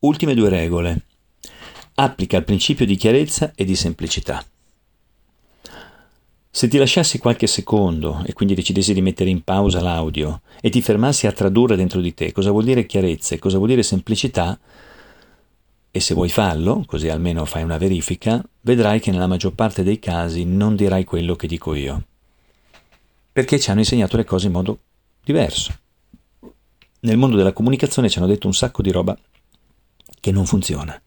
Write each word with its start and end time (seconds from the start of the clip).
Ultime 0.00 0.34
due 0.34 0.48
regole. 0.48 1.06
Applica 1.94 2.36
il 2.36 2.44
principio 2.44 2.84
di 2.84 2.96
chiarezza 2.96 3.52
e 3.54 3.64
di 3.64 3.74
semplicità. 3.74 4.44
Se 6.50 6.68
ti 6.68 6.76
lasciassi 6.76 7.18
qualche 7.18 7.46
secondo 7.46 8.22
e 8.26 8.32
quindi 8.32 8.54
decidessi 8.54 8.92
di 8.92 9.00
mettere 9.00 9.30
in 9.30 9.42
pausa 9.42 9.80
l'audio 9.80 10.42
e 10.60 10.68
ti 10.68 10.82
fermassi 10.82 11.26
a 11.26 11.32
tradurre 11.32 11.76
dentro 11.76 12.00
di 12.00 12.12
te 12.12 12.32
cosa 12.32 12.50
vuol 12.50 12.64
dire 12.64 12.86
chiarezza 12.86 13.34
e 13.34 13.38
cosa 13.38 13.56
vuol 13.56 13.70
dire 13.70 13.82
semplicità, 13.82 14.58
e 15.90 16.00
se 16.00 16.14
vuoi 16.14 16.28
farlo, 16.28 16.84
così 16.86 17.08
almeno 17.08 17.44
fai 17.44 17.62
una 17.62 17.78
verifica, 17.78 18.44
vedrai 18.60 19.00
che 19.00 19.10
nella 19.10 19.26
maggior 19.26 19.54
parte 19.54 19.82
dei 19.82 19.98
casi 19.98 20.44
non 20.44 20.76
dirai 20.76 21.04
quello 21.04 21.36
che 21.36 21.46
dico 21.46 21.74
io, 21.74 22.04
perché 23.32 23.58
ci 23.58 23.70
hanno 23.70 23.80
insegnato 23.80 24.16
le 24.16 24.24
cose 24.24 24.46
in 24.46 24.52
modo 24.52 24.78
diverso. 25.24 25.72
Nel 27.00 27.16
mondo 27.16 27.36
della 27.36 27.52
comunicazione 27.52 28.10
ci 28.10 28.18
hanno 28.18 28.26
detto 28.26 28.46
un 28.46 28.54
sacco 28.54 28.82
di 28.82 28.90
roba 28.90 29.16
che 30.20 30.30
non 30.30 30.46
funziona. 30.46 31.00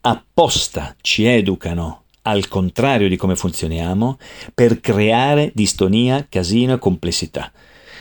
Apposta 0.00 0.94
ci 1.00 1.24
educano 1.24 2.04
al 2.22 2.48
contrario 2.48 3.08
di 3.08 3.16
come 3.16 3.36
funzioniamo, 3.36 4.18
per 4.54 4.80
creare 4.80 5.50
distonia, 5.54 6.26
casino 6.28 6.74
e 6.74 6.78
complessità. 6.78 7.50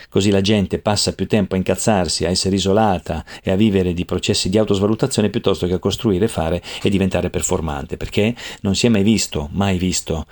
Così 0.10 0.30
la 0.30 0.42
gente 0.42 0.80
passa 0.80 1.14
più 1.14 1.26
tempo 1.26 1.56
a 1.56 1.58
incazzarsi, 1.58 2.26
a 2.26 2.30
essere 2.30 2.56
isolata 2.56 3.24
e 3.42 3.50
a 3.50 3.56
vivere 3.56 3.94
di 3.94 4.04
processi 4.04 4.50
di 4.50 4.58
autosvalutazione 4.58 5.30
piuttosto 5.30 5.68
che 5.68 5.76
a 5.76 5.80
costruire, 5.80 6.28
fare 6.28 6.62
e 6.84 6.90
diventare 6.90 7.30
performante, 7.30 7.96
perché 7.96 8.36
non 8.60 8.76
si 8.76 8.88
è 8.88 8.90
mai 8.90 9.04
visto, 9.04 9.48
mai 9.54 9.78
visto, 9.78 10.26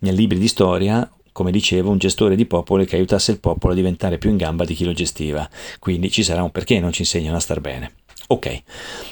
nei 0.00 0.14
libri 0.14 0.38
di 0.38 0.48
storia 0.48 1.10
come 1.32 1.50
dicevo, 1.50 1.90
un 1.90 1.96
gestore 1.96 2.36
di 2.36 2.44
popolo 2.44 2.84
che 2.84 2.96
aiutasse 2.96 3.32
il 3.32 3.40
popolo 3.40 3.72
a 3.72 3.76
diventare 3.76 4.18
più 4.18 4.28
in 4.28 4.36
gamba 4.36 4.66
di 4.66 4.74
chi 4.74 4.84
lo 4.84 4.92
gestiva. 4.92 5.48
Quindi 5.78 6.10
ci 6.10 6.22
sarà 6.22 6.42
un 6.42 6.50
perché 6.50 6.78
non 6.78 6.92
ci 6.92 7.00
insegnano 7.00 7.38
a 7.38 7.40
star 7.40 7.60
bene. 7.60 7.92
Ok, 8.28 8.62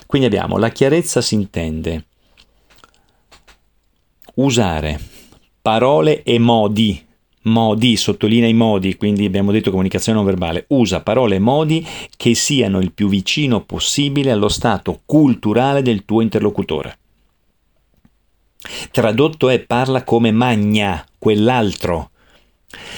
quindi 0.07 0.27
abbiamo 0.27 0.57
la 0.57 0.71
chiarezza 0.71 1.21
si 1.21 1.35
intende. 1.35 2.07
Usare 4.35 4.99
parole 5.61 6.23
e 6.23 6.39
modi, 6.39 7.07
modi, 7.43 7.97
sottolinea 7.97 8.49
i 8.49 8.55
modi, 8.55 8.97
quindi 8.97 9.25
abbiamo 9.25 9.53
detto 9.53 9.71
comunicazione 9.71 10.19
non 10.19 10.27
verbale, 10.27 10.65
usa 10.69 11.03
parole 11.03 11.37
e 11.37 11.41
modi 11.41 11.87
che 12.17 12.35
siano 12.35 12.81
il 12.81 12.93
più 12.93 13.09
vicino 13.09 13.65
possibile 13.65 14.31
allo 14.31 14.49
stato 14.49 15.03
culturale 15.05 15.83
del 15.83 16.05
tuo 16.05 16.21
interlocutore. 16.21 16.99
Tradotto 18.91 19.49
è 19.49 19.61
parla 19.61 20.05
come 20.05 20.31
magna 20.33 21.05
quell'altro, 21.19 22.10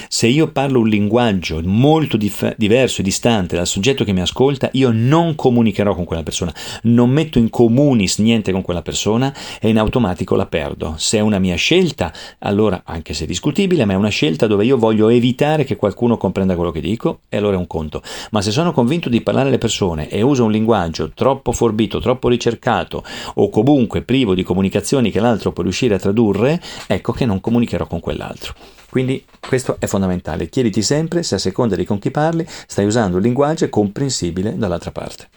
se 0.09 0.27
io 0.27 0.49
parlo 0.49 0.81
un 0.81 0.89
linguaggio 0.89 1.61
molto 1.65 2.17
dif- 2.17 2.55
diverso 2.57 3.01
e 3.01 3.05
distante 3.05 3.57
dal 3.57 3.67
soggetto 3.67 4.05
che 4.05 4.13
mi 4.13 4.21
ascolta, 4.21 4.69
io 4.73 4.91
non 4.93 5.35
comunicherò 5.35 5.95
con 5.95 6.05
quella 6.05 6.23
persona, 6.23 6.55
non 6.83 7.11
metto 7.11 7.39
in 7.39 7.49
comunis 7.51 8.19
niente 8.19 8.53
con 8.53 8.63
quella 8.63 8.83
persona 8.83 9.35
e 9.61 9.69
in 9.69 9.79
automatico 9.79 10.37
la 10.37 10.47
perdo. 10.47 10.95
Se 10.99 11.19
è 11.19 11.21
una 11.21 11.39
mia 11.39 11.57
scelta, 11.57 12.13
allora, 12.41 12.83
anche 12.85 13.15
se 13.15 13.27
discutibile, 13.27 13.85
ma 13.85 13.95
è 13.95 13.97
una 13.97 14.09
scelta 14.09 14.47
dove 14.47 14.65
io 14.65 14.77
voglio 14.77 15.09
evitare 15.09 15.65
che 15.65 15.77
qualcuno 15.77 16.17
comprenda 16.17 16.55
quello 16.55 16.71
che 16.71 16.81
dico, 16.81 17.21
e 17.29 17.37
allora 17.37 17.57
è 17.57 17.59
un 17.59 17.67
conto. 17.67 18.03
Ma 18.31 18.43
se 18.43 18.51
sono 18.51 18.73
convinto 18.73 19.09
di 19.09 19.23
parlare 19.23 19.49
alle 19.49 19.59
persone 19.59 20.09
e 20.09 20.23
uso 20.23 20.45
un 20.45 20.51
linguaggio 20.51 21.11
troppo 21.15 21.53
forbito, 21.53 22.01
troppo 22.01 22.29
ricercato 22.29 23.05
o 23.35 23.49
comunque 23.49 24.03
privo 24.03 24.35
di 24.35 24.43
comunicazioni 24.43 25.11
che 25.11 25.21
l'altro 25.21 25.53
può 25.53 25.63
riuscire 25.63 25.95
a 25.95 25.99
tradurre, 25.99 26.61
ecco 26.87 27.13
che 27.13 27.25
non 27.25 27.41
comunicherò 27.41 27.87
con 27.87 28.01
quell'altro. 28.01 28.55
Quindi 28.93 29.25
questo 29.41 29.62
è 29.79 29.87
fondamentale. 29.87 30.49
Chiediti 30.49 30.83
sempre 30.83 31.23
se 31.23 31.37
a 31.37 31.39
seconda 31.39 31.77
di 31.77 31.85
con 31.85 31.99
chi 31.99 32.11
parli 32.11 32.47
stai 32.67 32.87
usando 32.87 33.17
un 33.17 33.23
linguaggio 33.23 33.69
comprensibile 33.69 34.57
dall'altra 34.57 34.93
parte. 34.93 35.29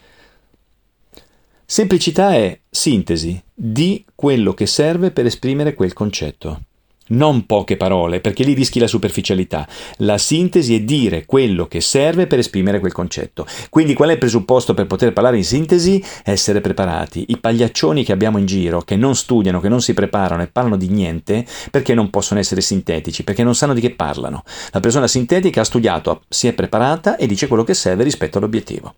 Semplicità 1.65 2.33
è 2.33 2.59
sintesi 2.69 3.41
di 3.53 4.05
quello 4.13 4.53
che 4.53 4.67
serve 4.67 5.11
per 5.11 5.25
esprimere 5.25 5.73
quel 5.73 5.93
concetto 5.93 6.61
non 7.07 7.45
poche 7.45 7.77
parole, 7.77 8.19
perché 8.19 8.43
lì 8.43 8.53
rischi 8.53 8.79
la 8.79 8.87
superficialità. 8.87 9.67
La 9.97 10.17
sintesi 10.17 10.75
è 10.75 10.81
dire 10.81 11.25
quello 11.25 11.67
che 11.67 11.81
serve 11.81 12.27
per 12.27 12.39
esprimere 12.39 12.79
quel 12.79 12.93
concetto. 12.93 13.45
Quindi 13.69 13.93
qual 13.93 14.09
è 14.09 14.13
il 14.13 14.17
presupposto 14.17 14.73
per 14.73 14.87
poter 14.87 15.13
parlare 15.13 15.37
in 15.37 15.43
sintesi? 15.43 16.03
Essere 16.23 16.61
preparati. 16.61 17.25
I 17.29 17.37
pagliaccioni 17.37 18.03
che 18.03 18.11
abbiamo 18.11 18.37
in 18.37 18.45
giro, 18.45 18.81
che 18.81 18.95
non 18.95 19.15
studiano, 19.15 19.59
che 19.59 19.69
non 19.69 19.81
si 19.81 19.93
preparano 19.93 20.41
e 20.41 20.47
parlano 20.47 20.77
di 20.77 20.89
niente, 20.89 21.45
perché 21.71 21.93
non 21.93 22.09
possono 22.09 22.39
essere 22.39 22.61
sintetici? 22.61 23.23
Perché 23.23 23.43
non 23.43 23.55
sanno 23.55 23.73
di 23.73 23.81
che 23.81 23.91
parlano. 23.91 24.43
La 24.71 24.79
persona 24.79 25.07
sintetica 25.07 25.61
ha 25.61 25.65
studiato, 25.65 26.23
si 26.27 26.47
è 26.47 26.53
preparata 26.53 27.17
e 27.17 27.27
dice 27.27 27.47
quello 27.47 27.63
che 27.63 27.73
serve 27.73 28.03
rispetto 28.03 28.37
all'obiettivo. 28.37 28.95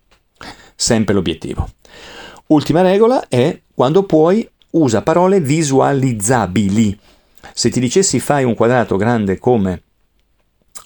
Sempre 0.74 1.14
l'obiettivo. 1.14 1.68
Ultima 2.48 2.80
regola 2.80 3.28
è 3.28 3.60
quando 3.74 4.04
puoi 4.04 4.48
usa 4.70 5.02
parole 5.02 5.40
visualizzabili. 5.40 6.98
Se 7.52 7.70
ti 7.70 7.80
dicessi 7.80 8.20
fai 8.20 8.44
un 8.44 8.54
quadrato 8.54 8.96
grande 8.96 9.38
come 9.38 9.82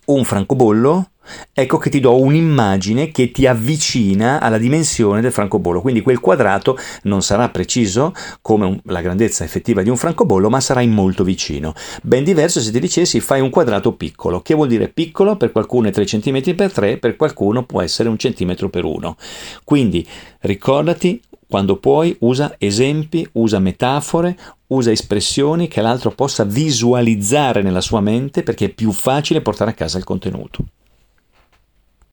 un 0.04 0.24
francobollo, 0.24 1.10
ecco 1.52 1.78
che 1.78 1.88
ti 1.88 2.00
do 2.00 2.20
un'immagine 2.20 3.10
che 3.10 3.30
ti 3.30 3.46
avvicina 3.46 4.40
alla 4.40 4.58
dimensione 4.58 5.20
del 5.20 5.32
francobollo. 5.32 5.80
Quindi 5.80 6.00
quel 6.00 6.18
quadrato 6.18 6.76
non 7.02 7.22
sarà 7.22 7.48
preciso 7.50 8.12
come 8.40 8.66
un, 8.66 8.80
la 8.86 9.00
grandezza 9.00 9.44
effettiva 9.44 9.82
di 9.82 9.90
un 9.90 9.96
francobollo, 9.96 10.50
ma 10.50 10.60
sarà 10.60 10.84
molto 10.86 11.22
vicino. 11.22 11.74
Ben 12.02 12.24
diverso 12.24 12.60
se 12.60 12.72
ti 12.72 12.80
dicessi 12.80 13.20
fai 13.20 13.40
un 13.40 13.50
quadrato 13.50 13.94
piccolo. 13.94 14.40
Che 14.40 14.54
vuol 14.54 14.68
dire 14.68 14.88
piccolo? 14.88 15.36
Per 15.36 15.52
qualcuno 15.52 15.88
è 15.88 15.92
3 15.92 16.04
cm 16.04 16.54
per 16.54 16.72
3, 16.72 16.98
per 16.98 17.16
qualcuno 17.16 17.64
può 17.64 17.80
essere 17.80 18.08
un 18.08 18.18
centimetro 18.18 18.68
per 18.68 18.84
1. 18.84 19.16
Quindi 19.64 20.06
ricordati 20.40 21.20
quando 21.52 21.76
puoi 21.76 22.16
usa 22.20 22.54
esempi, 22.56 23.28
usa 23.32 23.58
metafore, 23.58 24.38
usa 24.68 24.90
espressioni 24.90 25.68
che 25.68 25.82
l'altro 25.82 26.10
possa 26.10 26.44
visualizzare 26.44 27.60
nella 27.60 27.82
sua 27.82 28.00
mente 28.00 28.42
perché 28.42 28.64
è 28.64 28.68
più 28.70 28.90
facile 28.90 29.42
portare 29.42 29.72
a 29.72 29.74
casa 29.74 29.98
il 29.98 30.04
contenuto. 30.04 30.64